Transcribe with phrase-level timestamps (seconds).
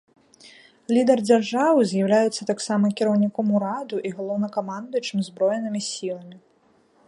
[0.95, 6.37] Лідар дзяржавы з'яўляецца таксама кіраўніком ураду і галоўнакамандуючым узброенымі сіламі.